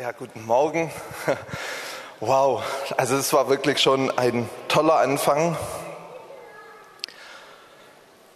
[0.00, 0.90] Ja, guten Morgen.
[2.20, 2.62] Wow,
[2.96, 5.58] also es war wirklich schon ein toller Anfang.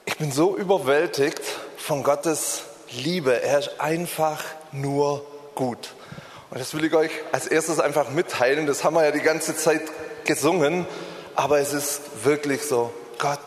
[0.04, 1.40] Ich bin so überwältigt
[1.79, 3.42] von Gottes Liebe.
[3.42, 5.24] Er ist einfach nur
[5.54, 5.95] gut.
[6.50, 8.66] Und das will ich euch als erstes einfach mitteilen.
[8.66, 9.82] Das haben wir ja die ganze Zeit
[10.24, 10.86] gesungen.
[11.34, 13.40] Aber es ist wirklich so, Gott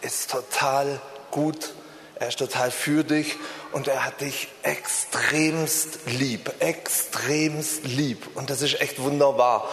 [0.00, 1.00] ist total
[1.32, 1.72] gut.
[2.14, 3.36] Er ist total für dich
[3.72, 8.28] und er hat dich extremst lieb, extremst lieb.
[8.34, 9.68] Und das ist echt wunderbar,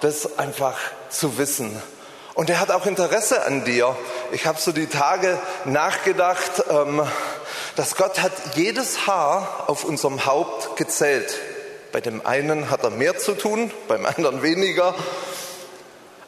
[0.00, 0.78] das einfach
[1.08, 1.80] zu wissen.
[2.34, 3.96] Und er hat auch Interesse an dir.
[4.32, 7.02] Ich habe so die Tage nachgedacht, ähm,
[7.76, 11.34] dass Gott hat jedes Haar auf unserem Haupt gezählt.
[11.92, 14.94] Bei dem einen hat er mehr zu tun, beim anderen weniger.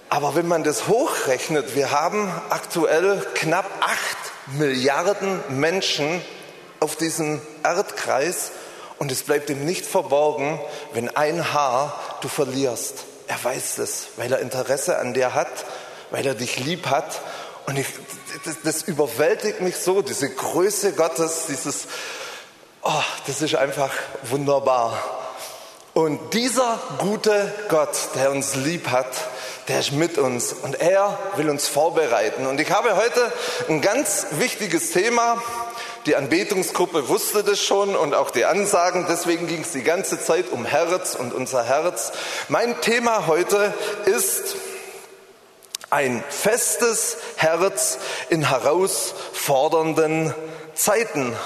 [0.08, 4.18] Aber wenn man das hochrechnet, wir haben aktuell knapp acht
[4.58, 6.20] Milliarden Menschen
[6.82, 8.50] auf diesem Erdkreis
[8.98, 10.60] und es bleibt ihm nicht verborgen,
[10.92, 13.04] wenn ein Haar du verlierst.
[13.28, 15.48] Er weiß das, weil er Interesse an dir hat,
[16.10, 17.20] weil er dich lieb hat.
[17.66, 17.86] Und ich,
[18.44, 21.86] das, das überwältigt mich so, diese Größe Gottes, dieses,
[22.82, 23.90] oh, das ist einfach
[24.24, 25.02] wunderbar.
[25.94, 29.08] Und dieser gute Gott, der uns lieb hat,
[29.68, 32.46] der ist mit uns und er will uns vorbereiten.
[32.46, 33.32] Und ich habe heute
[33.68, 35.42] ein ganz wichtiges Thema.
[36.06, 39.06] Die Anbetungsgruppe wusste das schon und auch die Ansagen.
[39.08, 42.10] Deswegen ging es die ganze Zeit um Herz und unser Herz.
[42.48, 43.72] Mein Thema heute
[44.06, 44.56] ist
[45.90, 47.98] ein festes Herz
[48.30, 50.34] in herausfordernden
[50.74, 51.36] Zeiten.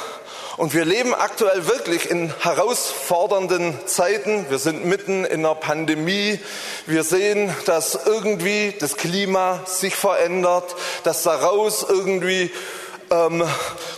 [0.56, 4.46] Und wir leben aktuell wirklich in herausfordernden Zeiten.
[4.48, 6.41] Wir sind mitten in einer Pandemie.
[6.86, 12.50] Wir sehen, dass irgendwie das Klima sich verändert, dass daraus irgendwie
[13.10, 13.44] ähm,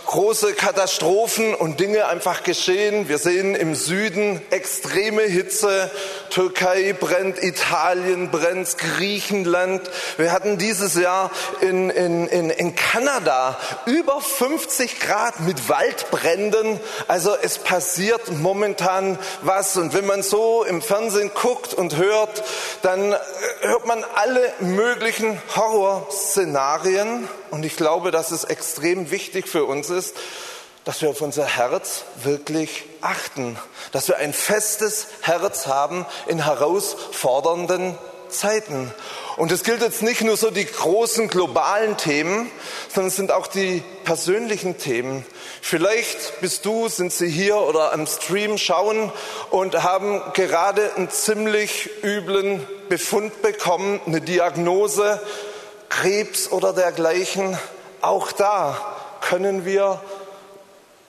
[0.05, 3.09] große Katastrophen und Dinge einfach geschehen.
[3.09, 5.91] Wir sehen im Süden extreme Hitze.
[6.29, 9.81] Türkei brennt, Italien brennt, Griechenland.
[10.17, 16.79] Wir hatten dieses Jahr in, in, in, in Kanada über 50 Grad mit Waldbränden.
[17.07, 19.77] Also es passiert momentan was.
[19.77, 22.43] Und wenn man so im Fernsehen guckt und hört,
[22.81, 23.15] dann
[23.61, 27.27] hört man alle möglichen Horrorszenarien.
[27.51, 30.15] Und ich glaube, dass es extrem wichtig für uns ist,
[30.85, 33.57] dass wir auf unser Herz wirklich achten,
[33.91, 37.97] dass wir ein festes Herz haben in herausfordernden
[38.29, 38.93] Zeiten.
[39.37, 42.49] Und es gilt jetzt nicht nur so die großen globalen Themen,
[42.93, 45.25] sondern es sind auch die persönlichen Themen.
[45.61, 49.11] Vielleicht bist du, sind sie hier oder am Stream schauen
[49.51, 55.21] und haben gerade einen ziemlich üblen Befund bekommen, eine Diagnose,
[55.89, 57.57] Krebs oder dergleichen,
[58.01, 58.77] auch da
[59.21, 60.01] können wir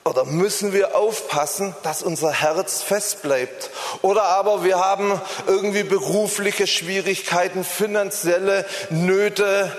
[0.03, 3.69] oder müssen wir aufpassen, dass unser Herz fest bleibt.
[4.01, 9.71] Oder aber wir haben irgendwie berufliche Schwierigkeiten, finanzielle Nöte,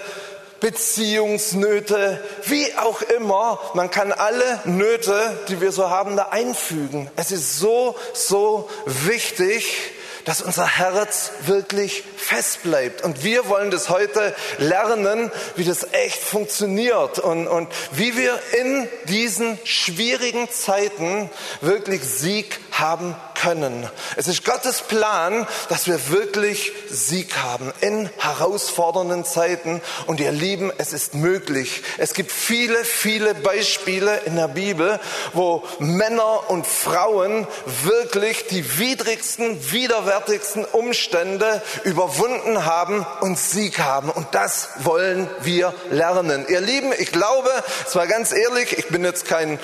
[0.61, 3.59] Beziehungsnöte, wie auch immer.
[3.75, 7.11] Man kann alle Nöte, die wir so haben, da einfügen.
[7.17, 9.93] Es ist so, so wichtig,
[10.25, 13.03] dass unser Herz wirklich fest bleibt.
[13.03, 18.89] Und wir wollen das heute lernen, wie das echt funktioniert und, und wie wir in
[19.09, 23.89] diesen schwierigen Zeiten wirklich Sieg haben können.
[24.17, 29.81] Es ist Gottes Plan, dass wir wirklich Sieg haben in herausfordernden Zeiten.
[30.07, 31.83] Und ihr Lieben, es ist möglich.
[31.99, 35.01] Es gibt viele, viele Beispiele in der Bibel,
[35.33, 37.47] wo Männer und Frauen
[37.83, 44.11] wirklich die widrigsten, widerwärtigsten Umstände überwunden haben und Sieg haben.
[44.11, 46.47] Und das wollen wir lernen.
[46.49, 47.51] Ihr Lieben, ich glaube,
[47.87, 49.59] es war ganz ehrlich, ich bin jetzt kein,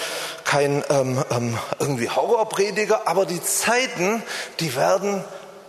[0.44, 4.22] kein ähm, ähm, irgendwie Horrorprediger, aber die Zeiten,
[4.60, 5.22] die werden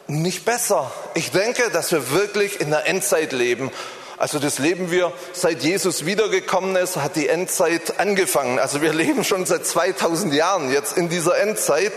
[0.07, 0.89] nicht besser.
[1.15, 3.71] Ich denke, dass wir wirklich in der Endzeit leben.
[4.17, 8.57] Also das leben wir, seit Jesus wiedergekommen ist, hat die Endzeit angefangen.
[8.57, 11.91] Also wir leben schon seit 2000 Jahren jetzt in dieser Endzeit.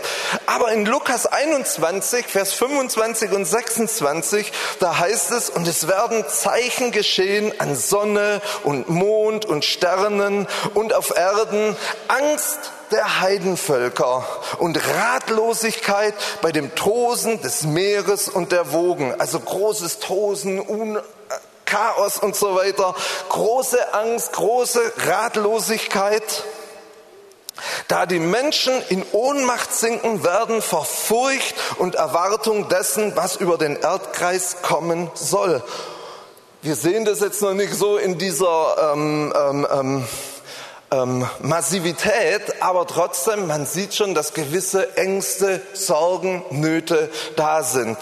[0.45, 6.91] Aber in Lukas 21, Vers 25 und 26, da heißt es, und es werden Zeichen
[6.91, 11.77] geschehen an Sonne und Mond und Sternen und auf Erden,
[12.09, 14.25] Angst der Heidenvölker
[14.59, 19.19] und Ratlosigkeit bei dem Tosen des Meeres und der Wogen.
[19.19, 20.99] Also großes Tosen, Un
[21.65, 22.93] Chaos und so weiter,
[23.29, 26.43] große Angst, große Ratlosigkeit.
[27.87, 33.75] Da die Menschen in Ohnmacht sinken werden vor Furcht und Erwartung dessen, was über den
[33.75, 35.63] Erdkreis kommen soll.
[36.61, 39.33] Wir sehen das jetzt noch nicht so in dieser ähm,
[39.71, 40.07] ähm,
[40.93, 47.97] ähm, Massivität, aber trotzdem, man sieht schon, dass gewisse Ängste, Sorgen, Nöte da sind.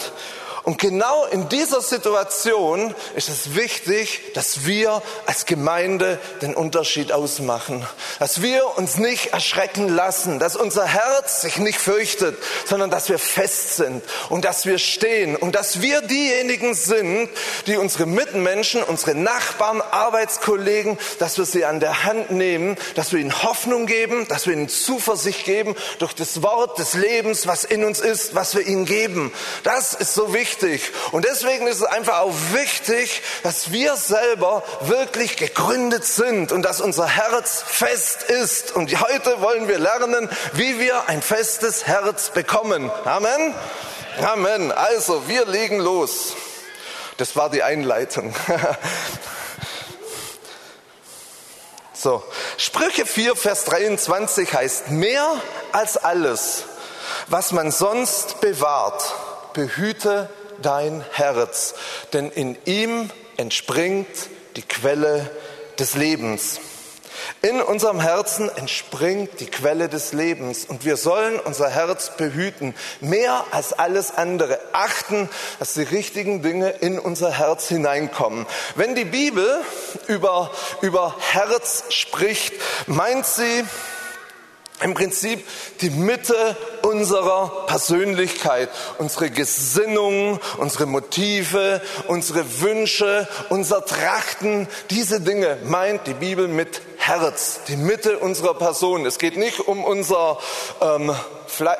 [0.64, 7.84] Und genau in dieser Situation ist es wichtig, dass wir als Gemeinde den Unterschied ausmachen.
[8.20, 13.18] Dass wir uns nicht erschrecken lassen, dass unser Herz sich nicht fürchtet, sondern dass wir
[13.18, 17.28] fest sind und dass wir stehen und dass wir diejenigen sind,
[17.66, 23.18] die unsere Mitmenschen, unsere Nachbarn, Arbeitskollegen, dass wir sie an der Hand nehmen, dass wir
[23.18, 27.82] ihnen Hoffnung geben, dass wir ihnen Zuversicht geben durch das Wort des Lebens, was in
[27.82, 29.32] uns ist, was wir ihnen geben.
[29.64, 30.92] Das ist so wichtig wichtig.
[31.12, 36.80] Und deswegen ist es einfach auch wichtig, dass wir selber wirklich gegründet sind und dass
[36.80, 38.72] unser Herz fest ist.
[38.72, 42.90] Und heute wollen wir lernen, wie wir ein festes Herz bekommen.
[43.04, 43.54] Amen.
[44.20, 44.72] Amen.
[44.72, 46.34] Also, wir legen los.
[47.16, 48.34] Das war die Einleitung.
[51.94, 52.20] So,
[52.56, 55.24] Sprüche 4, Vers 23 heißt, mehr
[55.70, 56.64] als alles,
[57.28, 59.14] was man sonst bewahrt,
[59.52, 60.28] behüte
[60.62, 61.74] dein Herz,
[62.12, 64.08] denn in ihm entspringt
[64.56, 65.30] die Quelle
[65.78, 66.60] des Lebens.
[67.40, 73.44] In unserem Herzen entspringt die Quelle des Lebens und wir sollen unser Herz behüten, mehr
[73.50, 75.28] als alles andere achten,
[75.58, 78.46] dass die richtigen Dinge in unser Herz hineinkommen.
[78.76, 79.60] Wenn die Bibel
[80.06, 80.50] über,
[80.80, 82.54] über Herz spricht,
[82.86, 83.64] meint sie
[84.82, 85.44] im Prinzip
[85.80, 88.68] die Mitte unserer Persönlichkeit,
[88.98, 97.60] unsere Gesinnungen, unsere Motive, unsere Wünsche, unser Trachten, diese Dinge meint die Bibel mit Herz,
[97.66, 99.06] die Mitte unserer Person.
[99.06, 100.38] Es geht nicht um unser,
[100.80, 101.14] ähm,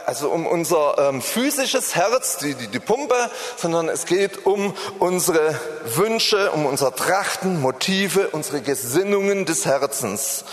[0.07, 5.59] also um unser ähm, physisches Herz, die, die, die Pumpe, sondern es geht um unsere
[5.85, 10.45] Wünsche, um unser Trachten, Motive, unsere Gesinnungen des Herzens.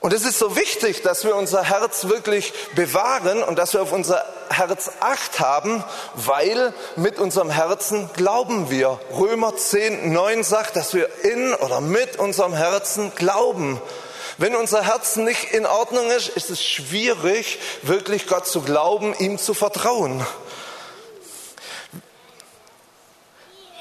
[0.00, 3.92] Und es ist so wichtig, dass wir unser Herz wirklich bewahren und dass wir auf
[3.92, 8.98] unser Herz acht haben, weil mit unserem Herzen glauben wir.
[9.12, 13.80] Römer 10, 9 sagt, dass wir in oder mit unserem Herzen glauben.
[14.38, 19.36] Wenn unser Herz nicht in Ordnung ist, ist es schwierig, wirklich Gott zu glauben, ihm
[19.36, 20.26] zu vertrauen.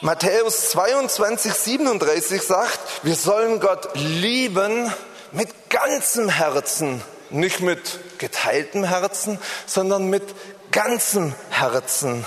[0.02, 4.94] Matthäus 22, 37 sagt, wir sollen Gott lieben
[5.32, 10.24] mit ganzem Herzen, nicht mit geteiltem Herzen, sondern mit
[10.72, 12.26] ganzem Herzen.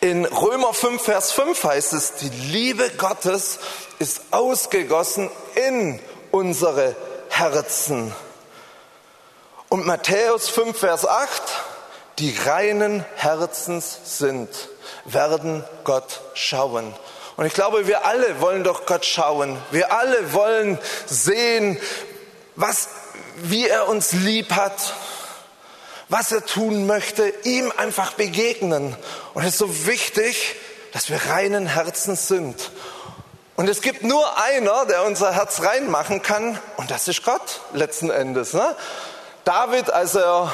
[0.00, 3.58] In Römer 5, Vers 5 heißt es, die Liebe Gottes
[3.98, 6.00] ist ausgegossen in
[6.30, 6.94] unsere
[7.30, 8.14] Herzen.
[9.68, 11.42] Und Matthäus 5, Vers 8,
[12.18, 14.48] die reinen Herzens sind,
[15.04, 16.94] werden Gott schauen.
[17.36, 19.60] Und ich glaube, wir alle wollen doch Gott schauen.
[19.70, 21.78] Wir alle wollen sehen,
[22.54, 22.88] was,
[23.36, 24.94] wie er uns lieb hat,
[26.08, 28.96] was er tun möchte, ihm einfach begegnen.
[29.34, 30.54] Und es ist so wichtig,
[30.92, 32.70] dass wir reinen Herzens sind.
[33.56, 38.10] Und es gibt nur einer, der unser Herz reinmachen kann, und das ist Gott letzten
[38.10, 38.52] Endes.
[38.52, 38.76] Ne?
[39.44, 40.52] David, als er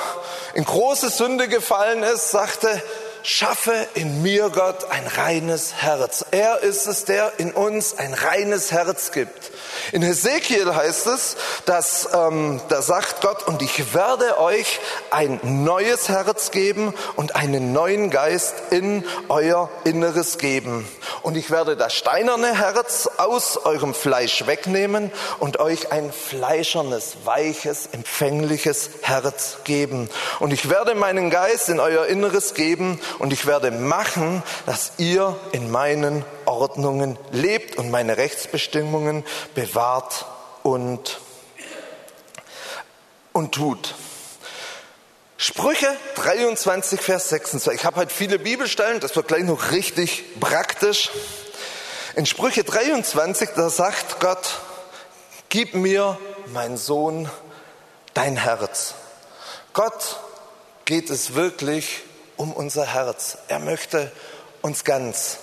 [0.54, 2.82] in große Sünde gefallen ist, sagte,
[3.22, 6.24] schaffe in mir, Gott, ein reines Herz.
[6.30, 9.50] Er ist es, der in uns ein reines Herz gibt.
[9.92, 14.80] In Hesekiel heißt es, dass ähm, da sagt Gott, und ich werde euch
[15.10, 20.86] ein neues Herz geben und einen neuen Geist in euer Inneres geben.
[21.22, 27.88] Und ich werde das steinerne Herz aus eurem Fleisch wegnehmen und euch ein fleischernes, weiches,
[27.92, 30.08] empfängliches Herz geben.
[30.38, 35.36] Und ich werde meinen Geist in euer Inneres geben und ich werde machen, dass ihr
[35.52, 39.24] in meinen Ordnungen lebt und meine Rechtsbestimmungen
[39.54, 40.26] bewahrt
[40.62, 41.20] und,
[43.32, 43.94] und tut.
[45.36, 47.80] Sprüche 23, Vers 26.
[47.80, 51.10] Ich habe heute viele Bibelstellen, das wird gleich noch richtig praktisch.
[52.14, 54.60] In Sprüche 23, da sagt Gott,
[55.48, 56.18] gib mir,
[56.52, 57.30] mein Sohn,
[58.12, 58.94] dein Herz.
[59.72, 60.20] Gott
[60.84, 62.02] geht es wirklich
[62.40, 63.36] um unser Herz.
[63.48, 64.10] Er möchte
[64.62, 65.36] uns ganz.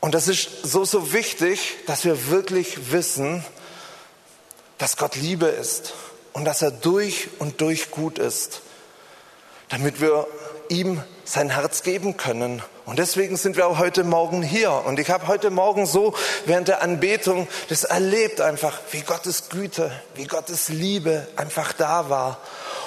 [0.00, 3.44] Und das ist so, so wichtig, dass wir wirklich wissen,
[4.78, 5.92] dass Gott Liebe ist
[6.32, 8.62] und dass er durch und durch gut ist,
[9.68, 10.26] damit wir
[10.70, 12.62] ihm sein Herz geben können.
[12.86, 14.72] Und deswegen sind wir auch heute Morgen hier.
[14.72, 16.14] Und ich habe heute Morgen so
[16.46, 22.40] während der Anbetung das erlebt einfach, wie Gottes Güte, wie Gottes Liebe einfach da war.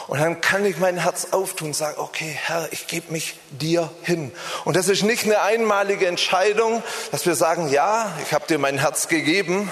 [0.07, 3.89] Und dann kann ich mein Herz auftun und sagen, okay, Herr, ich gebe mich dir
[4.03, 4.31] hin.
[4.65, 8.79] Und das ist nicht eine einmalige Entscheidung, dass wir sagen, ja, ich habe dir mein
[8.79, 9.71] Herz gegeben,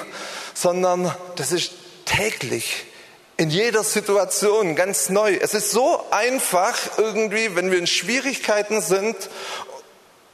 [0.54, 1.74] sondern das ist
[2.06, 2.86] täglich
[3.38, 5.34] in jeder Situation ganz neu.
[5.34, 9.16] Es ist so einfach irgendwie, wenn wir in Schwierigkeiten sind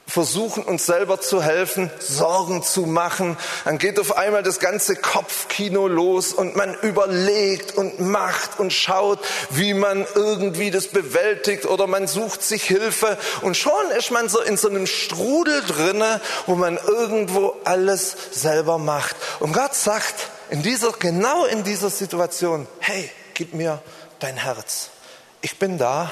[0.08, 3.38] versuchen uns selber zu helfen, Sorgen zu machen.
[3.66, 9.20] Dann geht auf einmal das ganze Kopfkino los und man überlegt und macht und schaut,
[9.50, 14.40] wie man irgendwie das bewältigt oder man sucht sich Hilfe und schon ist man so
[14.42, 19.16] in so einem Strudel drinne, wo man irgendwo alles selber macht.
[19.40, 20.16] Und Gott sagt
[20.50, 23.82] in dieser, genau in dieser Situation, hey, gib mir
[24.20, 24.90] dein Herz.
[25.42, 26.12] Ich bin da.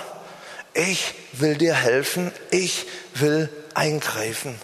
[0.74, 2.34] Ich will dir helfen.
[2.52, 4.60] Ich will eingreifen.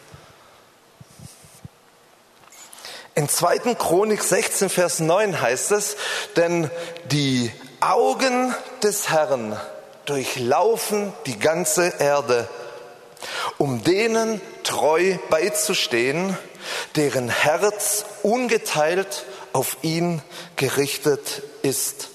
[3.14, 3.76] In 2.
[3.76, 5.98] Chronik 16, Vers 9 heißt es,
[6.38, 6.72] denn
[7.06, 7.52] die
[7.82, 9.60] Augen des Herrn
[10.06, 12.48] durchlaufen die ganze Erde,
[13.58, 16.38] um denen treu beizustehen,
[16.96, 20.22] deren Herz ungeteilt auf ihn
[20.56, 22.10] gerichtet ist.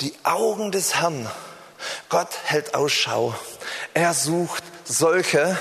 [0.00, 1.28] Die Augen des Herrn.
[2.08, 3.34] Gott hält Ausschau.
[3.94, 5.58] Er sucht solche,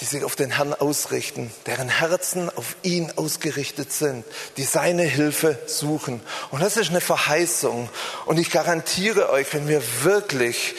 [0.00, 4.24] die sich auf den Herrn ausrichten, deren Herzen auf ihn ausgerichtet sind,
[4.56, 6.20] die seine Hilfe suchen.
[6.50, 7.88] Und das ist eine Verheißung.
[8.26, 10.74] Und ich garantiere euch, wenn wir wirklich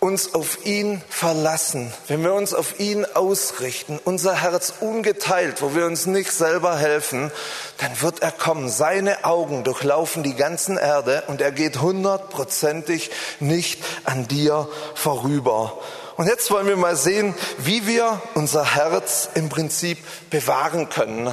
[0.00, 5.86] uns auf ihn verlassen, wenn wir uns auf ihn ausrichten, unser Herz ungeteilt, wo wir
[5.86, 7.32] uns nicht selber helfen,
[7.78, 8.68] dann wird er kommen.
[8.68, 15.78] Seine Augen durchlaufen die ganzen Erde und er geht hundertprozentig nicht an dir vorüber.
[16.18, 19.98] Und jetzt wollen wir mal sehen, wie wir unser Herz im Prinzip
[20.30, 21.32] bewahren können.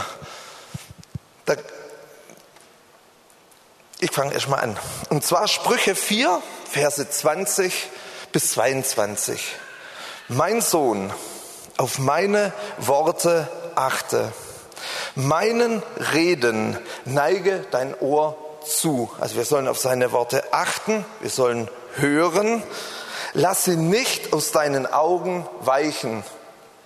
[1.46, 1.56] Da
[4.00, 4.78] ich fange erst mal an.
[5.10, 6.40] Und zwar Sprüche 4,
[6.70, 7.90] Verse 20
[8.32, 9.56] bis 22.
[10.28, 11.12] Mein Sohn,
[11.78, 14.34] auf meine Worte achte.
[15.16, 15.82] Meinen
[16.14, 19.12] Reden neige dein Ohr zu.
[19.20, 22.62] Also wir sollen auf seine Worte achten, wir sollen hören
[23.38, 26.24] Lass sie nicht aus deinen Augen weichen.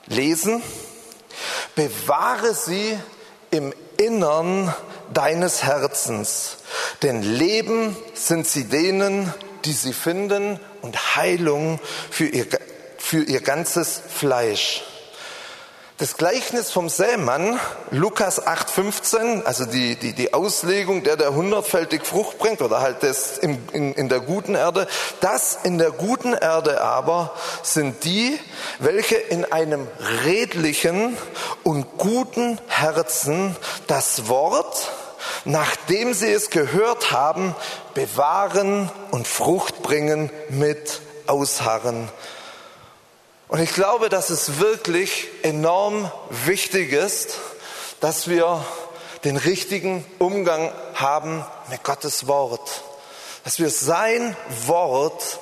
[0.08, 0.64] Lesen.
[1.76, 2.98] Bewahre sie
[3.52, 4.74] im Innern
[5.14, 6.58] deines Herzens.
[7.04, 9.32] Denn Leben sind sie denen,
[9.64, 11.80] die sie finden und Heilung
[12.10, 12.48] für ihr,
[12.98, 14.84] für ihr ganzes Fleisch.
[16.00, 17.60] Das Gleichnis vom Sämann,
[17.92, 23.38] Lukas 8,15, also die, die, die Auslegung, der der hundertfältig Frucht bringt oder halt das
[23.38, 24.88] in, in, in der guten Erde,
[25.20, 28.40] das in der guten Erde aber sind die,
[28.80, 29.90] welche in einem
[30.24, 31.18] redlichen
[31.64, 34.94] und guten Herzen das Wort,
[35.44, 37.54] nachdem sie es gehört haben,
[37.94, 42.08] bewahren und Frucht bringen mit Ausharren.
[43.50, 47.40] Und ich glaube, dass es wirklich enorm wichtig ist,
[48.00, 48.64] dass wir
[49.24, 52.84] den richtigen Umgang haben mit Gottes Wort.
[53.44, 54.38] Dass wir sein
[54.68, 55.40] Wort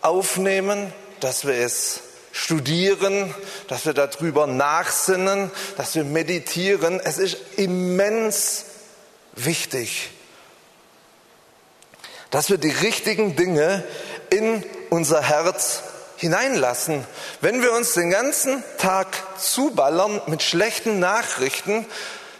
[0.00, 0.90] aufnehmen,
[1.20, 2.00] dass wir es
[2.32, 3.34] studieren,
[3.68, 6.98] dass wir darüber nachsinnen, dass wir meditieren.
[6.98, 8.64] Es ist immens
[9.32, 10.08] wichtig,
[12.30, 13.84] dass wir die richtigen Dinge
[14.30, 15.82] in unser Herz
[16.20, 17.06] hineinlassen.
[17.40, 19.06] Wenn wir uns den ganzen Tag
[19.38, 21.86] zuballern mit schlechten Nachrichten,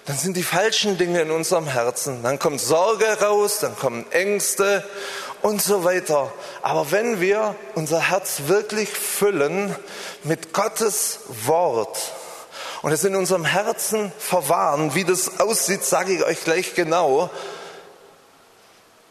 [0.04, 2.22] dann sind die falschen Dinge in unserem Herzen.
[2.22, 4.84] Dann kommt Sorge raus, dann kommen Ängste
[5.40, 6.30] und so weiter.
[6.60, 9.74] Aber wenn wir unser Herz wirklich füllen
[10.24, 11.96] mit Gottes Wort
[12.82, 17.30] und es in unserem Herzen verwahren, wie das aussieht, sage ich euch gleich genau,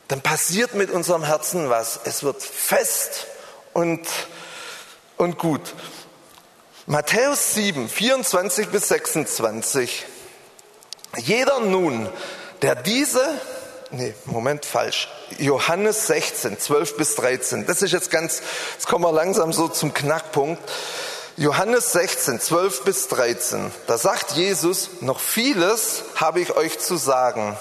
[0.09, 1.99] dann passiert mit unserem Herzen was.
[2.03, 3.25] Es wird fest
[3.73, 4.05] und
[5.19, 5.75] und gut.
[6.87, 10.05] Matthäus 7, 24 bis 26.
[11.17, 12.09] Jeder nun,
[12.61, 13.21] der diese,
[13.91, 15.09] nee, Moment, falsch.
[15.37, 17.67] Johannes 16, 12 bis 13.
[17.67, 18.41] Das ist jetzt ganz,
[18.73, 20.61] jetzt kommen wir langsam so zum Knackpunkt.
[21.35, 23.71] Johannes 16, 12 bis 13.
[23.87, 27.57] Da sagt Jesus, noch vieles habe ich euch zu sagen,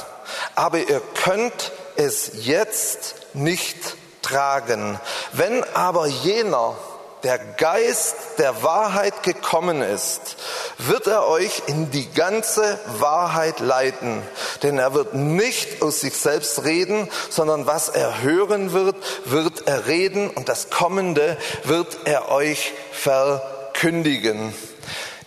[0.54, 5.00] aber ihr könnt es jetzt nicht tragen.
[5.32, 6.76] Wenn aber jener,
[7.22, 10.36] der Geist der Wahrheit gekommen ist,
[10.78, 14.22] wird er euch in die ganze Wahrheit leiten.
[14.62, 19.86] Denn er wird nicht aus sich selbst reden, sondern was er hören wird, wird er
[19.86, 24.54] reden und das Kommende wird er euch verkündigen.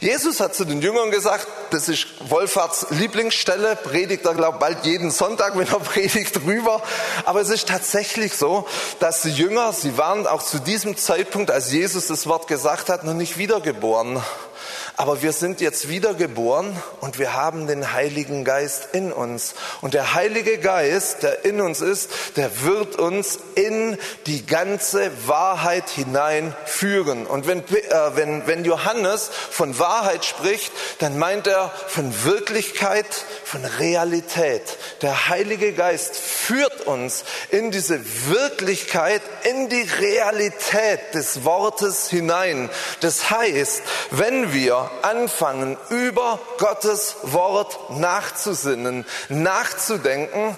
[0.02, 5.12] Jesus hat zu den Jüngern gesagt, das ist Wolfarts Lieblingsstelle, predigt er, glaube bald jeden
[5.12, 6.82] Sonntag, wenn er predigt, drüber.
[7.24, 8.68] Aber es ist tatsächlich so,
[9.00, 13.04] dass die Jünger, sie waren auch zu diesem Zeitpunkt, als Jesus das Wort gesagt hat,
[13.04, 14.20] noch nicht wiedergeboren.
[14.98, 19.56] Aber wir sind jetzt wiedergeboren und wir haben den Heiligen Geist in uns.
[19.82, 25.90] Und der Heilige Geist, der in uns ist, der wird uns in die ganze Wahrheit
[25.90, 27.26] hineinführen.
[27.26, 33.08] Und wenn, äh, wenn, wenn Johannes von Wahrheit spricht, dann meint er von Wirklichkeit,
[33.44, 34.78] von Realität.
[35.02, 42.70] Der Heilige Geist führt uns in diese Wirklichkeit, in die Realität des Wortes hinein.
[43.00, 43.82] Das heißt,
[44.12, 44.54] wenn
[45.02, 50.58] anfangen, über Gottes Wort nachzusinnen, nachzudenken,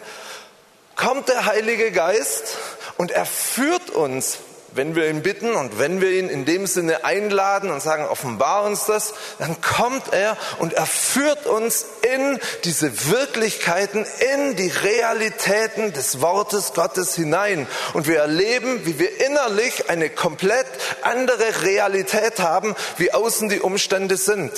[0.95, 2.57] kommt der Heilige Geist
[2.97, 4.37] und er führt uns
[4.75, 8.63] wenn wir ihn bitten und wenn wir ihn in dem Sinne einladen und sagen, offenbar
[8.63, 15.93] uns das, dann kommt er und er führt uns in diese Wirklichkeiten, in die Realitäten
[15.93, 17.67] des Wortes Gottes hinein.
[17.93, 20.67] Und wir erleben, wie wir innerlich eine komplett
[21.01, 24.51] andere Realität haben, wie außen die Umstände sind.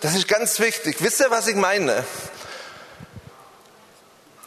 [0.00, 0.96] Das ist ganz wichtig.
[1.00, 2.04] Wisst ihr, was ich meine?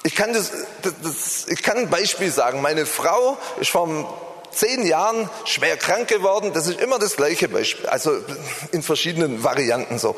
[0.05, 0.51] Ich kann, das,
[0.81, 2.61] das, ich kann ein Beispiel sagen.
[2.61, 4.05] Meine Frau ist vom
[4.53, 6.51] zehn Jahren schwer krank geworden.
[6.53, 8.11] Das ist immer das gleiche Beispiel, also
[8.71, 10.15] in verschiedenen Varianten so.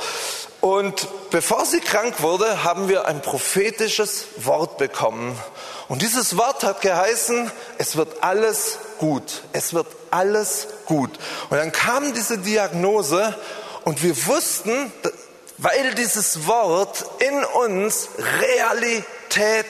[0.62, 5.38] Und bevor sie krank wurde, haben wir ein prophetisches Wort bekommen.
[5.88, 9.44] Und dieses Wort hat geheißen, es wird alles gut.
[9.54, 11.12] Es wird alles gut.
[11.50, 13.36] Und dann kam diese Diagnose
[13.84, 14.92] und wir wussten,
[15.58, 18.10] weil dieses Wort in uns
[18.42, 19.66] Realität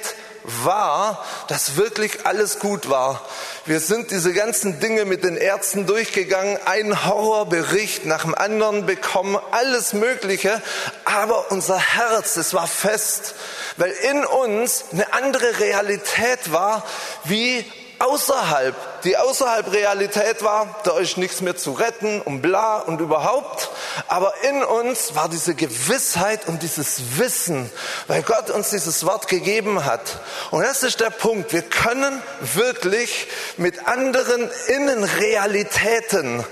[0.45, 3.21] war, dass wirklich alles gut war.
[3.65, 9.37] Wir sind diese ganzen Dinge mit den Ärzten durchgegangen, ein Horrorbericht nach dem anderen bekommen,
[9.51, 10.61] alles Mögliche,
[11.03, 13.35] aber unser Herz, es war fest,
[13.77, 16.85] weil in uns eine andere Realität war,
[17.23, 17.65] wie
[17.99, 23.69] außerhalb, die außerhalb Realität war, da ist nichts mehr zu retten und bla und überhaupt.
[24.07, 27.69] Aber in uns war diese Gewissheit und dieses Wissen,
[28.07, 30.19] weil Gott uns dieses Wort gegeben hat.
[30.51, 31.53] Und das ist der Punkt.
[31.53, 36.45] Wir können wirklich mit anderen Innenrealitäten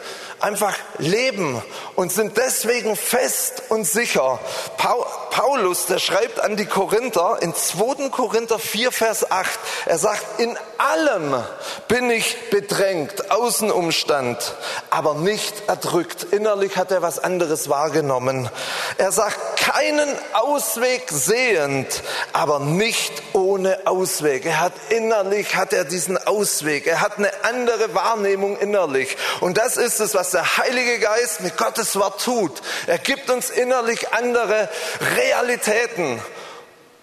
[0.43, 1.61] einfach leben
[1.95, 4.39] und sind deswegen fest und sicher.
[4.77, 8.09] Paulus, der schreibt an die Korinther in 2.
[8.09, 11.43] Korinther 4, Vers 8, er sagt, in allem
[11.87, 14.55] bin ich bedrängt, Außenumstand,
[14.89, 16.23] aber nicht erdrückt.
[16.31, 18.49] Innerlich hat er was anderes wahrgenommen.
[18.97, 23.42] Er sagt, keinen Ausweg sehend, aber nicht ohne
[23.85, 24.45] Ausweg.
[24.45, 26.87] Er hat innerlich, hat er diesen Ausweg.
[26.87, 29.17] Er hat eine andere Wahrnehmung innerlich.
[29.39, 32.61] Und das ist es, was der Heilige Geist mit Gottes Wort tut.
[32.87, 34.69] Er gibt uns innerlich andere
[35.15, 36.21] Realitäten.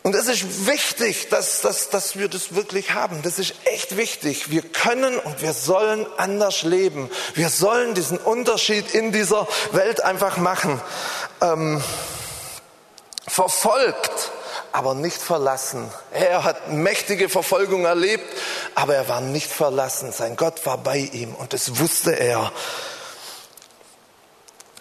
[0.02, 3.20] Und es ist wichtig, dass, dass, dass wir das wirklich haben.
[3.22, 4.50] Das ist echt wichtig.
[4.50, 7.10] Wir können und wir sollen anders leben.
[7.34, 10.80] Wir sollen diesen Unterschied in dieser Welt einfach machen.
[11.42, 11.82] Ähm,
[13.28, 14.32] verfolgt,
[14.72, 15.90] aber nicht verlassen.
[16.12, 18.24] Er hat mächtige Verfolgung erlebt,
[18.74, 20.12] aber er war nicht verlassen.
[20.12, 22.52] Sein Gott war bei ihm und das wusste er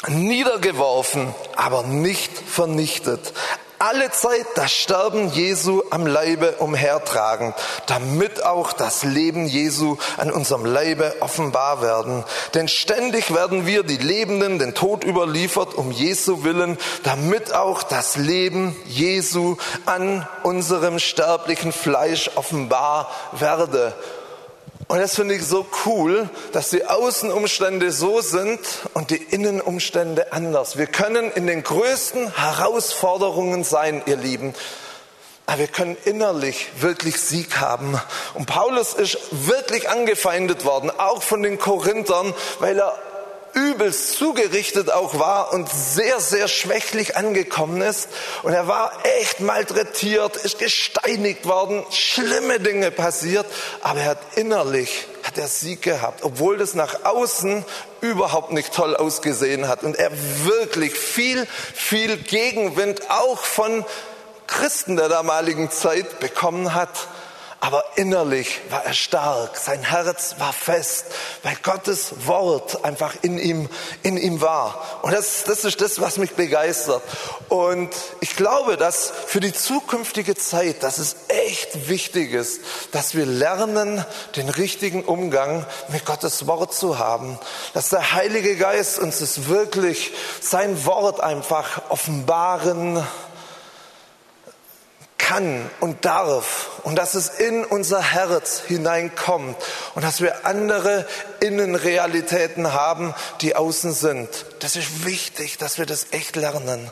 [0.07, 3.33] niedergeworfen, aber nicht vernichtet.
[3.81, 7.53] Alle Zeit das Sterben Jesu am Leibe umhertragen,
[7.87, 12.25] damit auch das Leben Jesu an unserem Leibe offenbar werden.
[12.55, 18.17] Denn ständig werden wir, die Lebenden, den Tod überliefert, um Jesu willen, damit auch das
[18.17, 23.93] Leben Jesu an unserem sterblichen Fleisch offenbar werde.
[24.89, 28.59] Und das finde ich so cool, dass die Außenumstände so sind
[28.95, 30.79] und die Innenumstände anders.
[30.79, 34.55] Wir können in den größten Herausforderungen sein, ihr Lieben.
[35.45, 38.01] Aber wir können innerlich wirklich Sieg haben.
[38.33, 42.97] Und Paulus ist wirklich angefeindet worden, auch von den Korinthern, weil er
[43.53, 48.09] übelst zugerichtet auch war und sehr, sehr schwächlich angekommen ist.
[48.43, 53.45] Und er war echt malträtiert, ist gesteinigt worden, schlimme Dinge passiert,
[53.81, 57.65] aber er hat innerlich, hat er Sieg gehabt, obwohl das nach außen
[58.01, 59.83] überhaupt nicht toll ausgesehen hat.
[59.83, 60.11] Und er
[60.43, 63.85] wirklich viel, viel Gegenwind auch von
[64.47, 66.89] Christen der damaligen Zeit bekommen hat
[67.61, 71.07] aber innerlich war er stark, sein Herz war fest,
[71.43, 73.67] weil Gottes Wort einfach in ihm,
[74.01, 74.99] in ihm war.
[75.01, 77.03] Und das, das ist das, was mich begeistert.
[77.49, 77.89] Und
[78.21, 82.61] ich glaube, dass für die zukünftige Zeit, dass es echt wichtig ist,
[82.93, 84.05] dass wir lernen,
[84.37, 87.37] den richtigen Umgang mit Gottes Wort zu haben.
[87.73, 93.05] Dass der Heilige Geist uns es wirklich, sein Wort einfach offenbaren
[95.17, 99.57] kann und darf und dass es in unser Herz hineinkommt
[99.95, 101.05] und dass wir andere
[101.39, 104.29] Innenrealitäten haben, die außen sind.
[104.59, 106.91] Das ist wichtig, dass wir das echt lernen.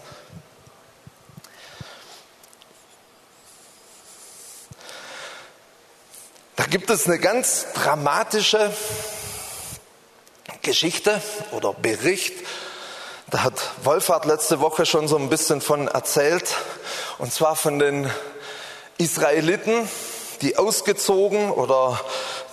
[6.55, 8.71] Da gibt es eine ganz dramatische
[10.63, 11.21] Geschichte
[11.51, 12.33] oder Bericht.
[13.29, 16.55] Da hat Wolfhard letzte Woche schon so ein bisschen von erzählt.
[17.19, 18.09] Und zwar von den
[18.97, 19.87] Israeliten,
[20.41, 21.99] die ausgezogen oder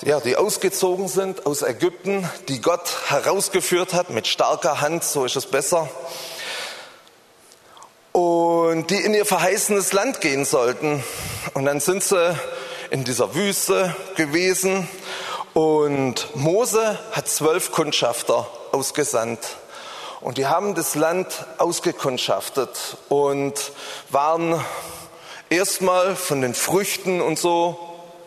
[0.03, 5.37] ja, die ausgezogen sind aus Ägypten, die Gott herausgeführt hat mit starker Hand, so ist
[5.37, 5.89] es besser.
[8.13, 11.03] Und die in ihr verheißenes Land gehen sollten.
[11.55, 12.39] Und dann sind sie
[12.91, 14.89] in dieser Wüste gewesen
[15.55, 19.41] und Mose hat zwölf Kundschafter ausgesandt.
[20.21, 23.73] Und die haben das Land ausgekundschaftet und
[24.11, 24.65] waren
[25.55, 27.79] erstmal von den Früchten und so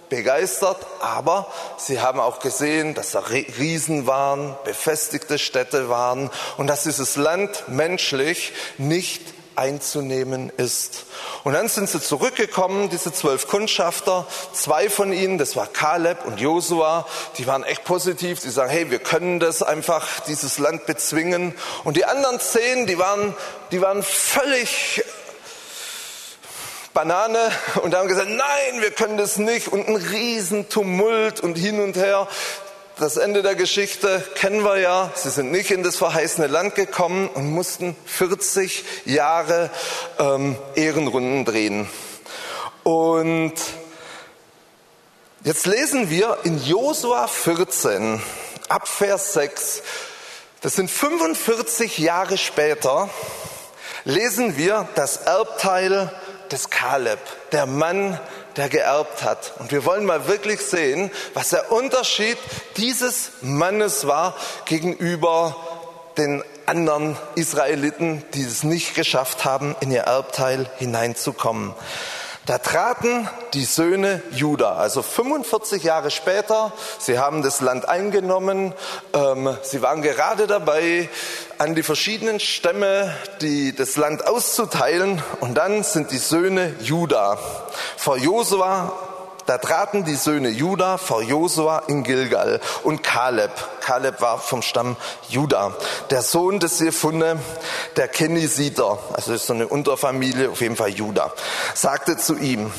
[0.09, 6.83] begeistert, aber sie haben auch gesehen, dass da Riesen waren, befestigte Städte waren und dass
[6.83, 9.21] dieses Land menschlich nicht
[9.57, 11.05] einzunehmen ist.
[11.43, 16.39] Und dann sind sie zurückgekommen, diese zwölf Kundschafter, zwei von ihnen, das war Kaleb und
[16.39, 21.55] Josua, die waren echt positiv, die sagen, hey, wir können das einfach, dieses Land bezwingen.
[21.83, 23.35] Und die anderen zehn, die waren,
[23.71, 25.03] die waren völlig
[26.97, 27.51] Banane
[27.83, 32.27] und haben gesagt, nein, wir können das nicht und ein Riesentumult und hin und her
[32.97, 35.11] das Ende der Geschichte kennen wir ja.
[35.13, 39.69] Sie sind nicht in das verheißene Land gekommen und mussten 40 Jahre
[40.17, 41.87] ähm, Ehrenrunden drehen.
[42.81, 43.53] Und
[45.43, 48.19] jetzt lesen wir in Josua 14
[48.69, 49.83] ab Vers 6,
[50.61, 53.07] das sind 45 Jahre später,
[54.03, 56.11] lesen wir das Erbteil
[56.51, 57.19] des Kaleb,
[57.51, 58.19] der Mann,
[58.55, 59.53] der geerbt hat.
[59.59, 62.37] Und wir wollen mal wirklich sehen, was der Unterschied
[62.77, 65.55] dieses Mannes war gegenüber
[66.17, 71.73] den anderen Israeliten, die es nicht geschafft haben, in ihr Erbteil hineinzukommen.
[72.47, 76.71] Da traten die Söhne Juda, also 45 Jahre später.
[76.97, 78.73] Sie haben das Land eingenommen.
[79.13, 81.09] Ähm, sie waren gerade dabei,
[81.57, 85.21] an die verschiedenen Stämme die, das Land auszuteilen.
[85.41, 87.37] Und dann sind die Söhne Juda
[87.97, 88.93] vor Josua
[89.47, 93.51] da traten die Söhne Juda vor Josua in Gilgal und Kaleb.
[93.79, 94.97] Kaleb war vom Stamm
[95.29, 95.73] Juda,
[96.09, 97.39] der Sohn des Jephunne,
[97.95, 101.31] der Kenisiter, also ist so eine Unterfamilie, auf jeden Fall Juda,
[101.73, 102.71] sagte zu ihm,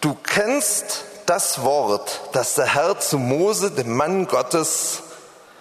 [0.00, 5.02] du kennst das Wort, das der Herr zu Mose, dem Mann Gottes,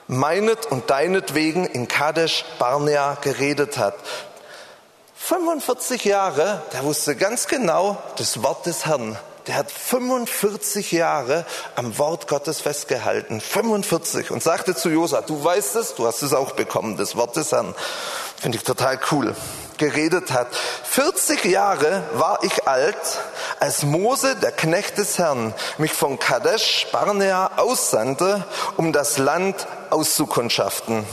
[0.08, 3.96] meinet und deinetwegen in Kadesh Barnea geredet hat.
[5.18, 11.98] 45 Jahre, der wusste ganz genau das Wort des Herrn der hat 45 Jahre am
[11.98, 13.42] Wort Gottes festgehalten.
[13.42, 14.32] 45.
[14.32, 17.52] Und sagte zu Josa, du weißt es, du hast es auch bekommen, das Wort des
[17.52, 17.76] Herrn.
[18.38, 19.36] Finde ich total cool.
[19.78, 20.48] Geredet hat.
[20.84, 22.96] 40 Jahre war ich alt,
[23.60, 28.46] als Mose, der Knecht des Herrn, mich von Kadesh Barnea aussandte,
[28.78, 31.06] um das Land auszukundschaften.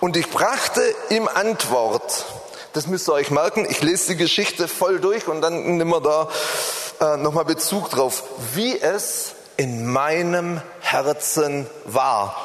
[0.00, 2.26] Und ich brachte ihm Antwort.
[2.74, 3.66] Das müsst ihr euch merken.
[3.68, 6.28] Ich lese die Geschichte voll durch und dann wir da
[7.00, 8.22] äh, nochmal Bezug drauf,
[8.54, 12.36] wie es in meinem Herzen war.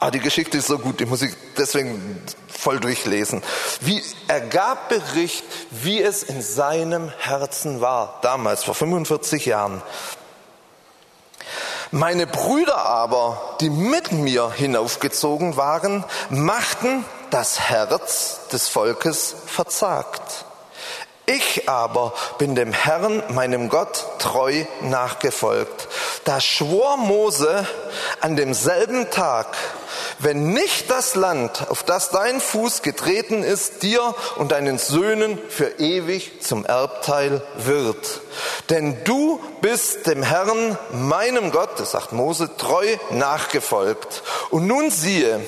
[0.00, 3.42] Ah, die Geschichte ist so gut, die muss ich deswegen voll durchlesen.
[3.80, 9.80] Wie, er gab Bericht, wie es in seinem Herzen war, damals, vor 45 Jahren.
[11.90, 20.46] Meine Brüder aber, die mit mir hinaufgezogen waren, machten das Herz des Volkes verzagt.
[21.26, 25.86] Ich aber bin dem Herrn, meinem Gott, treu nachgefolgt.
[26.24, 27.64] Da schwor Mose
[28.20, 29.46] an demselben Tag,
[30.18, 35.78] wenn nicht das Land, auf das dein Fuß getreten ist, dir und deinen Söhnen für
[35.78, 38.20] ewig zum Erbteil wird.
[38.68, 44.24] Denn du bist dem Herrn, meinem Gott, das sagt Mose, treu nachgefolgt.
[44.50, 45.40] Und nun siehe,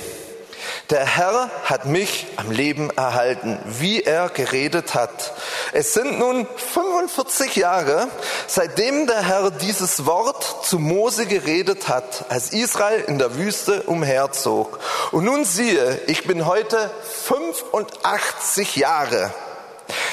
[0.91, 5.33] der Herr hat mich am Leben erhalten, wie er geredet hat.
[5.73, 8.09] Es sind nun 45 Jahre,
[8.47, 14.79] seitdem der Herr dieses Wort zu Mose geredet hat, als Israel in der Wüste umherzog.
[15.11, 16.91] Und nun siehe, ich bin heute
[17.25, 19.33] 85 Jahre.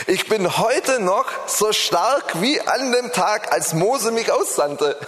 [0.07, 4.97] Ich bin heute noch so stark wie an dem Tag, als Mose mich aussandte.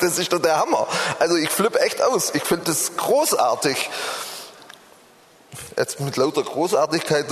[0.00, 0.86] Das ist doch der Hammer.
[1.18, 2.34] Also ich flippe echt aus.
[2.34, 3.90] Ich finde das großartig
[5.76, 7.26] jetzt mit lauter Großartigkeit.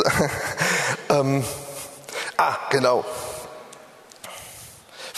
[1.08, 1.44] ähm,
[2.36, 3.04] ah, genau.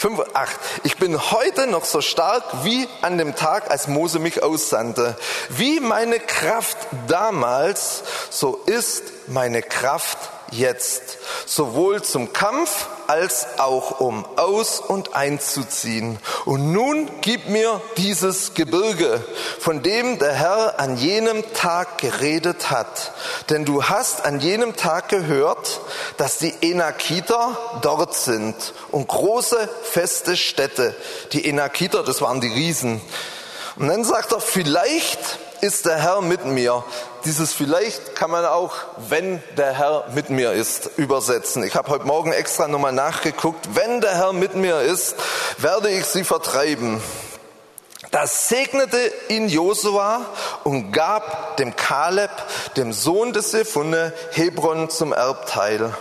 [0.03, 0.59] 5, 8.
[0.83, 5.15] Ich bin heute noch so stark wie an dem Tag, als Mose mich aussandte.
[5.47, 10.17] Wie meine Kraft damals, so ist meine Kraft
[10.57, 16.19] jetzt, sowohl zum Kampf als auch um aus und einzuziehen.
[16.45, 19.23] Und nun gib mir dieses Gebirge,
[19.59, 23.11] von dem der Herr an jenem Tag geredet hat.
[23.49, 25.81] Denn du hast an jenem Tag gehört,
[26.17, 28.55] dass die Enakiter dort sind
[28.91, 30.95] und große feste Städte.
[31.33, 33.01] Die Enakiter, das waren die Riesen.
[33.75, 36.83] Und dann sagt er, vielleicht ist der Herr mit mir.
[37.25, 41.63] Dieses vielleicht kann man auch, wenn der Herr mit mir ist, übersetzen.
[41.63, 43.75] Ich habe heute Morgen extra nochmal nachgeguckt.
[43.75, 45.15] Wenn der Herr mit mir ist,
[45.57, 47.01] werde ich sie vertreiben.
[48.11, 50.25] Das segnete ihn Josua
[50.65, 52.31] und gab dem Kaleb,
[52.75, 55.93] dem Sohn des Jephunne, Hebron zum Erbteil.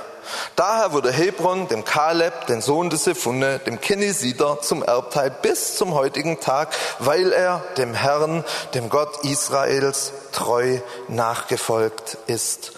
[0.57, 5.95] Daher wurde Hebron dem Kaleb, den Sohn des Sephunne, dem Kenesiter, zum Erbteil bis zum
[5.95, 12.73] heutigen Tag, weil er dem Herrn, dem Gott Israels, treu nachgefolgt ist.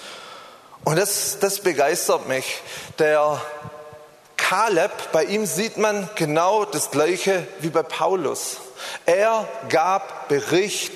[0.84, 2.62] Und das, das begeistert mich.
[2.98, 3.40] Der
[4.36, 8.58] Kaleb, bei ihm sieht man genau das Gleiche wie bei Paulus.
[9.06, 10.92] Er gab Bericht,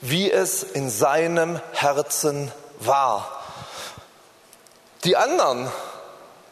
[0.00, 3.41] wie es in seinem Herzen war.
[5.04, 5.68] Die anderen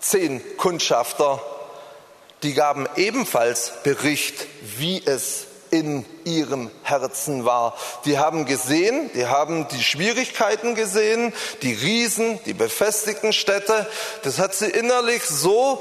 [0.01, 1.41] zehn Kundschafter,
[2.43, 7.77] die gaben ebenfalls Bericht, wie es in ihrem Herzen war.
[8.05, 11.33] Die haben gesehen, die haben die Schwierigkeiten gesehen,
[11.63, 13.87] die Riesen, die befestigten Städte.
[14.25, 15.81] Das hat sie innerlich so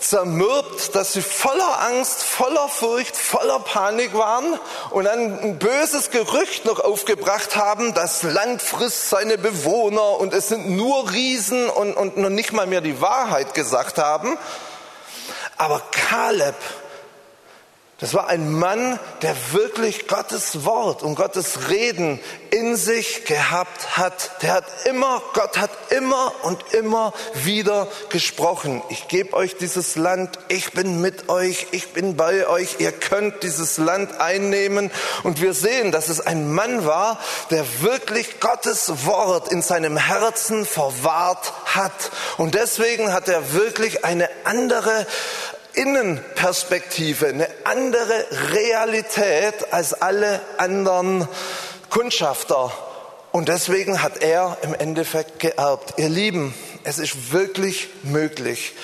[0.00, 4.58] zermürbt, dass sie voller Angst, voller Furcht, voller Panik waren
[4.90, 10.48] und dann ein böses Gerücht noch aufgebracht haben, das Land frisst seine Bewohner und es
[10.48, 14.38] sind nur Riesen und, und noch nicht mal mehr die Wahrheit gesagt haben.
[15.56, 16.54] Aber Kaleb
[17.98, 24.42] das war ein Mann, der wirklich Gottes Wort und Gottes Reden in sich gehabt hat.
[24.42, 28.82] Der hat immer, Gott hat immer und immer wieder gesprochen.
[28.90, 33.42] Ich gebe euch dieses Land, ich bin mit euch, ich bin bei euch, ihr könnt
[33.42, 34.90] dieses Land einnehmen.
[35.22, 40.66] Und wir sehen, dass es ein Mann war, der wirklich Gottes Wort in seinem Herzen
[40.66, 42.10] verwahrt hat.
[42.36, 45.06] Und deswegen hat er wirklich eine andere
[45.76, 51.28] Innenperspektive, eine andere Realität als alle anderen
[51.90, 52.72] Kundschafter.
[53.30, 55.94] Und deswegen hat er im Endeffekt geerbt.
[55.98, 58.74] Ihr Lieben, es ist wirklich möglich,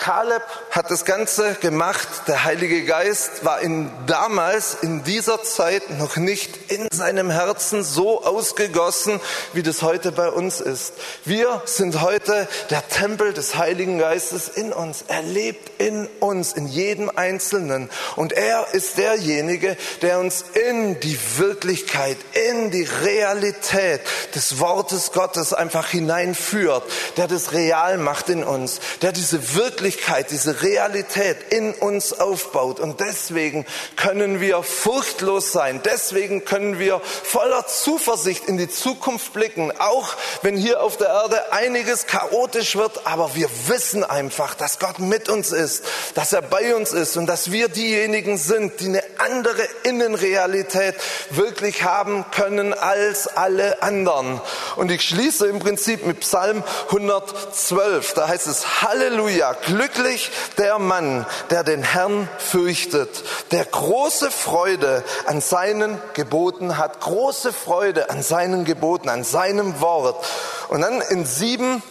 [0.00, 2.08] Kaleb hat das Ganze gemacht.
[2.26, 8.24] Der Heilige Geist war in, damals in dieser Zeit noch nicht in seinem Herzen so
[8.24, 9.20] ausgegossen,
[9.52, 10.94] wie das heute bei uns ist.
[11.26, 15.04] Wir sind heute der Tempel des Heiligen Geistes in uns.
[15.06, 17.90] Er lebt in uns, in jedem Einzelnen.
[18.16, 22.16] Und er ist derjenige, der uns in die Wirklichkeit,
[22.50, 24.00] in die Realität
[24.34, 26.84] des Wortes Gottes einfach hineinführt,
[27.18, 32.78] der das real macht in uns, der diese Wirklichkeit Wirklichkeit, diese Realität in uns aufbaut.
[32.78, 35.80] Und deswegen können wir furchtlos sein.
[35.84, 39.72] Deswegen können wir voller Zuversicht in die Zukunft blicken.
[39.80, 43.04] Auch wenn hier auf der Erde einiges chaotisch wird.
[43.04, 47.26] Aber wir wissen einfach, dass Gott mit uns ist, dass er bei uns ist und
[47.26, 50.94] dass wir diejenigen sind, die eine andere Innenrealität
[51.30, 54.40] wirklich haben können als alle anderen.
[54.76, 58.14] Und ich schließe im Prinzip mit Psalm 112.
[58.14, 63.08] Da heißt es Halleluja, Glücklich der Mann, der den Herrn fürchtet,
[63.50, 70.22] der große Freude an seinen Geboten hat, große Freude an seinen Geboten, an seinem Wort.
[70.68, 71.82] Und dann in sieben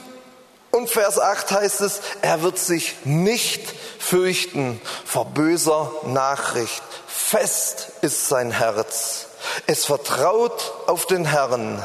[0.69, 6.83] und Vers 8 heißt es, er wird sich nicht fürchten vor böser Nachricht.
[7.07, 9.25] Fest ist sein Herz.
[9.65, 11.83] Es vertraut auf den Herrn.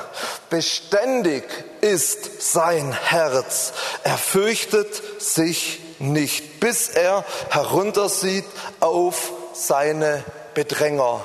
[0.50, 1.44] Beständig
[1.80, 3.72] ist sein Herz.
[4.02, 8.44] Er fürchtet sich nicht, bis er heruntersieht
[8.80, 11.24] auf seine Bedränger.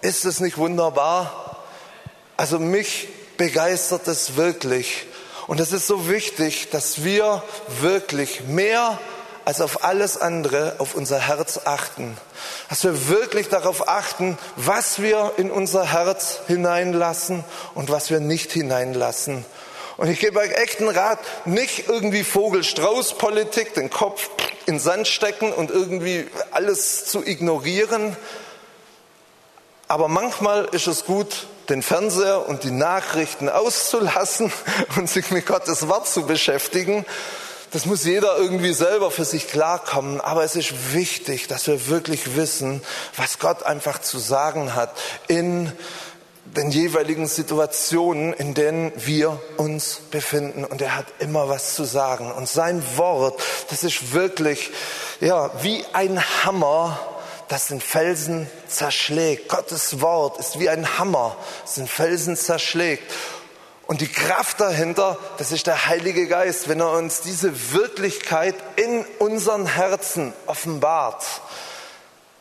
[0.00, 1.64] Ist es nicht wunderbar?
[2.36, 5.06] Also mich begeistert es wirklich.
[5.46, 7.42] Und es ist so wichtig, dass wir
[7.80, 8.98] wirklich mehr
[9.44, 12.16] als auf alles andere auf unser Herz achten.
[12.68, 17.44] Dass wir wirklich darauf achten, was wir in unser Herz hineinlassen
[17.74, 19.44] und was wir nicht hineinlassen.
[20.00, 24.30] Und ich gebe euch echt einen Rat, nicht irgendwie Vogel-Strauß-Politik, den Kopf
[24.64, 28.16] in Sand stecken und irgendwie alles zu ignorieren.
[29.88, 34.50] Aber manchmal ist es gut, den Fernseher und die Nachrichten auszulassen
[34.96, 37.04] und sich mit Gottes Wort zu beschäftigen.
[37.70, 42.36] Das muss jeder irgendwie selber für sich klarkommen, aber es ist wichtig, dass wir wirklich
[42.36, 42.82] wissen,
[43.16, 44.94] was Gott einfach zu sagen hat
[45.28, 45.70] in
[46.56, 50.64] den jeweiligen Situationen, in denen wir uns befinden.
[50.64, 52.32] Und er hat immer was zu sagen.
[52.32, 54.70] Und sein Wort, das ist wirklich,
[55.20, 56.98] ja, wie ein Hammer,
[57.48, 59.48] das den Felsen zerschlägt.
[59.48, 63.02] Gottes Wort ist wie ein Hammer, das den Felsen zerschlägt.
[63.86, 69.04] Und die Kraft dahinter, das ist der Heilige Geist, wenn er uns diese Wirklichkeit in
[69.18, 71.24] unseren Herzen offenbart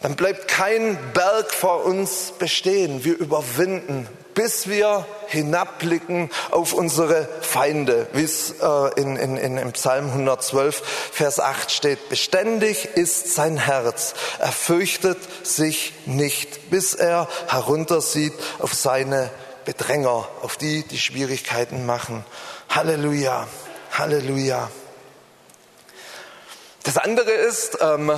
[0.02, 3.04] dann bleibt kein Berg vor uns bestehen.
[3.04, 9.74] Wir überwinden, bis wir hinabblicken auf unsere Feinde, wie es äh, in, in, in, im
[9.74, 10.82] Psalm 112,
[11.12, 12.08] Vers 8 steht.
[12.08, 19.30] Beständig ist sein Herz, er fürchtet sich nicht, bis er heruntersieht auf seine
[19.66, 22.24] Bedränger, auf die, die Schwierigkeiten machen.
[22.70, 23.48] Halleluja,
[23.92, 24.72] Halleluja.
[26.84, 28.14] Das andere ist, ähm,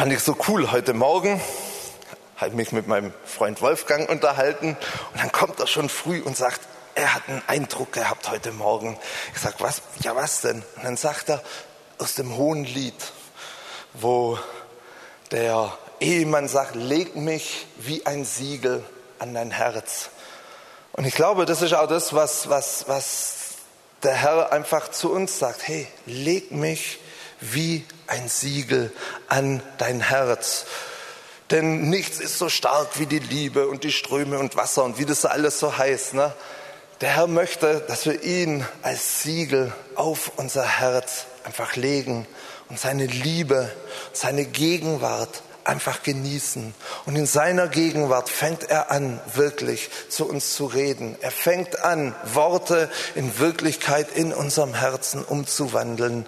[0.00, 1.42] Fand ich so cool heute Morgen.
[2.38, 4.78] Habe mich mit meinem Freund Wolfgang unterhalten
[5.12, 6.62] und dann kommt er schon früh und sagt,
[6.94, 8.98] er hat einen Eindruck gehabt heute Morgen.
[9.34, 9.82] Ich sag, was?
[10.00, 10.62] Ja, was denn?
[10.76, 11.42] Und dann sagt er
[11.98, 12.94] aus dem hohen Lied,
[13.92, 14.38] wo
[15.32, 18.82] der Ehemann sagt, leg mich wie ein Siegel
[19.18, 20.08] an dein Herz.
[20.92, 23.34] Und ich glaube, das ist auch das, was, was, was
[24.02, 25.68] der Herr einfach zu uns sagt.
[25.68, 27.00] Hey, leg mich
[27.40, 28.92] wie ein Siegel
[29.28, 30.66] an dein Herz.
[31.50, 35.06] Denn nichts ist so stark wie die Liebe und die Ströme und Wasser und wie
[35.06, 36.14] das alles so heißt.
[36.14, 36.32] Ne?
[37.00, 42.26] Der Herr möchte, dass wir ihn als Siegel auf unser Herz einfach legen
[42.68, 43.72] und seine Liebe,
[44.12, 46.74] seine Gegenwart einfach genießen.
[47.06, 51.16] Und in seiner Gegenwart fängt er an, wirklich zu uns zu reden.
[51.20, 56.26] Er fängt an, Worte in Wirklichkeit in unserem Herzen umzuwandeln.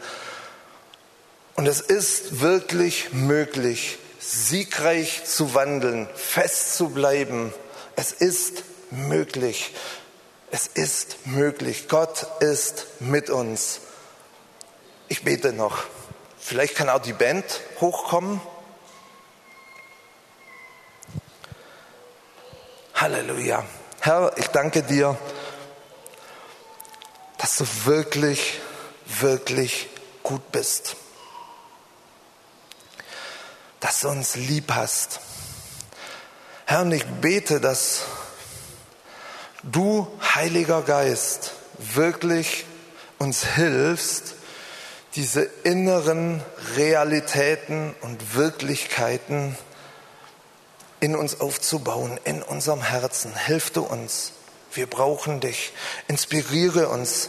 [1.54, 7.52] Und es ist wirklich möglich, siegreich zu wandeln, fest zu bleiben.
[7.94, 9.74] Es ist möglich.
[10.50, 11.88] Es ist möglich.
[11.88, 13.80] Gott ist mit uns.
[15.08, 15.84] Ich bete noch.
[16.38, 17.44] Vielleicht kann auch die Band
[17.80, 18.40] hochkommen.
[22.94, 23.64] Halleluja.
[24.00, 25.18] Herr, ich danke dir,
[27.38, 28.60] dass du wirklich,
[29.04, 29.88] wirklich
[30.22, 30.96] gut bist
[33.82, 35.20] dass du uns lieb hast.
[36.64, 38.02] Herr, ich bete, dass
[39.64, 42.64] du, Heiliger Geist, wirklich
[43.18, 44.36] uns hilfst,
[45.16, 46.42] diese inneren
[46.76, 49.58] Realitäten und Wirklichkeiten
[51.00, 53.34] in uns aufzubauen, in unserem Herzen.
[53.36, 54.32] Hilf du uns.
[54.72, 55.72] Wir brauchen dich.
[56.06, 57.28] Inspiriere uns.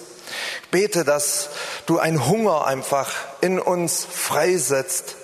[0.61, 1.49] Ich bete, dass
[1.87, 3.11] du einen Hunger einfach
[3.41, 5.15] in uns freisetzt,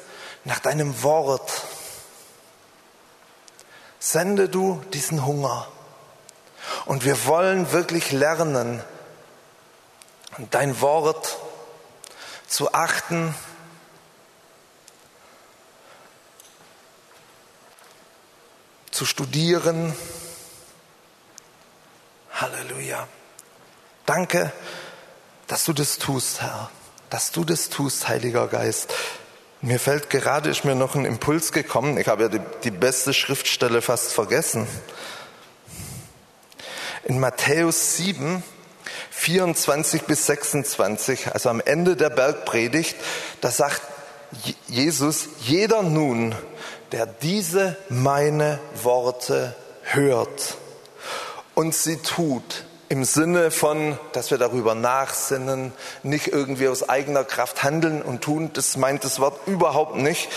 [0.43, 1.63] nach deinem Wort.
[3.99, 5.67] Sende du diesen Hunger.
[6.85, 8.83] Und wir wollen wirklich lernen,
[10.51, 11.37] dein Wort
[12.47, 13.35] zu achten,
[18.91, 19.95] zu studieren.
[22.33, 23.07] Halleluja.
[24.05, 24.51] Danke,
[25.47, 26.71] dass du das tust, Herr,
[27.09, 28.93] dass du das tust, Heiliger Geist.
[29.61, 31.97] Mir fällt gerade, ist mir noch ein Impuls gekommen.
[31.97, 34.67] Ich habe ja die, die beste Schriftstelle fast vergessen.
[37.03, 38.41] In Matthäus 7,
[39.11, 42.95] 24 bis 26, also am Ende der Bergpredigt,
[43.41, 43.81] da sagt
[44.67, 46.35] Jesus, jeder nun,
[46.93, 50.55] der diese meine Worte hört
[51.53, 55.71] und sie tut, im Sinne von, dass wir darüber nachsinnen,
[56.01, 60.29] nicht irgendwie aus eigener Kraft handeln und tun, das meint das Wort überhaupt nicht,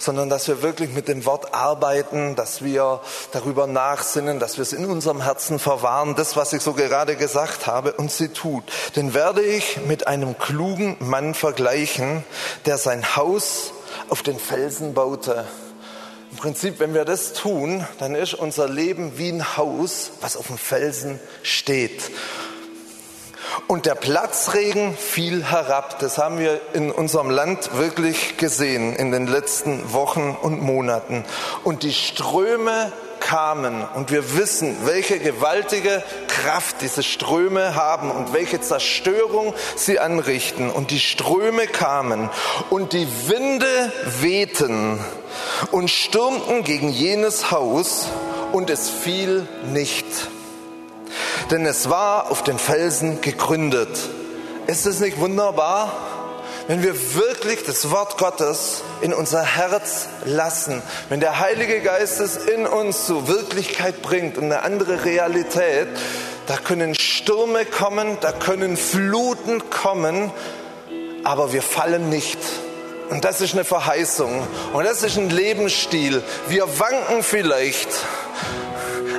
[0.00, 4.72] sondern dass wir wirklich mit dem Wort arbeiten, dass wir darüber nachsinnen, dass wir es
[4.72, 8.64] in unserem Herzen verwahren, das, was ich so gerade gesagt habe, und sie tut.
[8.96, 12.24] Denn werde ich mit einem klugen Mann vergleichen,
[12.66, 13.72] der sein Haus
[14.08, 15.44] auf den Felsen baute.
[16.32, 20.46] Im Prinzip, wenn wir das tun, dann ist unser Leben wie ein Haus, was auf
[20.46, 22.10] dem Felsen steht.
[23.66, 25.98] Und der Platzregen fiel herab.
[25.98, 31.22] Das haben wir in unserem Land wirklich gesehen in den letzten Wochen und Monaten.
[31.64, 32.92] Und die Ströme
[33.22, 40.70] kamen und wir wissen, welche gewaltige Kraft diese Ströme haben und welche Zerstörung sie anrichten.
[40.70, 42.28] Und die Ströme kamen
[42.70, 44.98] und die Winde wehten
[45.70, 48.08] und stürmten gegen jenes Haus
[48.52, 50.06] und es fiel nicht.
[51.50, 53.88] Denn es war auf den Felsen gegründet.
[54.66, 55.92] Ist es nicht wunderbar,
[56.72, 62.38] wenn wir wirklich das Wort Gottes in unser Herz lassen, wenn der Heilige Geist es
[62.38, 65.88] in uns zur Wirklichkeit bringt und eine andere Realität,
[66.46, 70.30] da können Stürme kommen, da können Fluten kommen,
[71.24, 72.38] aber wir fallen nicht.
[73.10, 74.42] Und das ist eine Verheißung
[74.72, 76.22] und das ist ein Lebensstil.
[76.48, 77.90] Wir wanken vielleicht,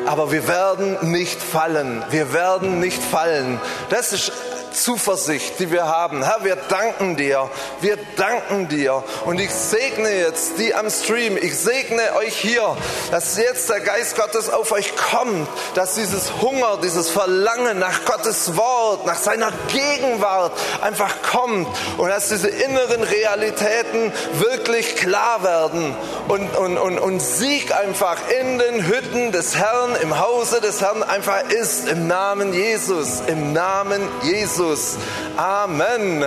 [0.07, 2.01] aber wir werden nicht fallen.
[2.09, 3.61] Wir werden nicht fallen.
[3.91, 4.31] Das ist
[4.73, 6.23] Zuversicht, die wir haben.
[6.23, 7.49] Herr, wir danken dir.
[7.81, 9.03] Wir danken dir.
[9.25, 11.37] Und ich segne jetzt die am Stream.
[11.37, 12.75] Ich segne euch hier,
[13.11, 18.57] dass jetzt der Geist Gottes auf euch kommt, dass dieses Hunger, dieses Verlangen nach Gottes
[18.57, 20.51] Wort, nach seiner Gegenwart
[20.81, 21.67] einfach kommt
[21.97, 25.95] und dass diese inneren Realitäten wirklich klar werden
[26.27, 31.03] und, und, und, und Sieg einfach in den Hütten des Herrn, im Hause des Herrn
[31.03, 31.87] einfach ist.
[31.87, 33.21] Im Namen Jesus.
[33.27, 34.62] Im Namen Jesus.
[34.63, 34.97] Jesus.
[35.35, 36.21] Amen.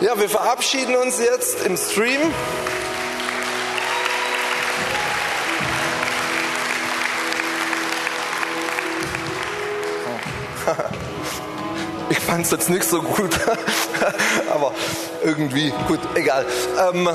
[0.00, 2.20] Ja, wir verabschieden uns jetzt im Stream.
[12.10, 13.38] Ich fand es jetzt nicht so gut,
[14.50, 14.72] aber
[15.22, 16.46] irgendwie gut, egal.
[16.90, 17.06] Ähm,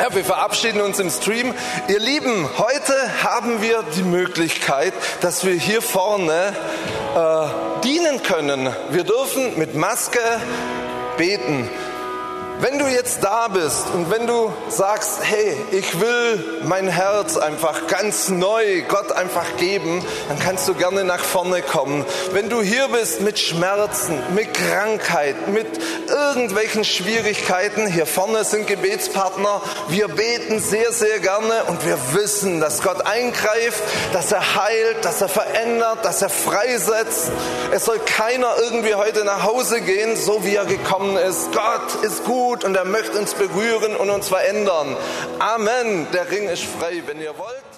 [0.00, 1.54] ja, wir verabschieden uns im Stream.
[1.88, 6.54] Ihr Lieben, heute haben wir die Möglichkeit, dass wir hier vorne
[7.14, 8.68] äh, dienen können.
[8.90, 10.20] Wir dürfen mit Maske
[11.16, 11.68] beten.
[12.60, 17.88] Wenn du jetzt da bist und wenn du sagst, hey, ich will mein Herz einfach
[17.88, 22.04] ganz neu Gott einfach geben, dann kannst du gerne nach vorne kommen.
[22.32, 25.66] Wenn du hier bist mit Schmerzen, mit Krankheit, mit
[26.08, 32.82] irgendwelchen Schwierigkeiten, hier vorne sind Gebetspartner, wir beten sehr, sehr gerne und wir wissen, dass
[32.82, 33.82] Gott eingreift,
[34.12, 37.32] dass er heilt, dass er verändert, dass er freisetzt.
[37.72, 41.50] Es soll keiner irgendwie heute nach Hause gehen, so wie er gekommen ist.
[41.52, 44.96] Gott ist gut gut und er möchte uns berühren und uns verändern.
[45.38, 46.06] Amen.
[46.12, 47.73] Der Ring ist frei, wenn ihr wollt.